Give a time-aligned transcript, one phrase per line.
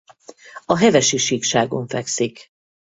[0.65, 2.51] A Hevesi-síkságon fekszik.